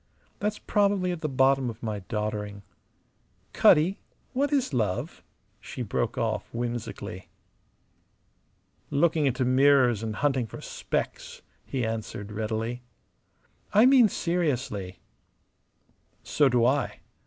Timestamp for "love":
4.73-5.21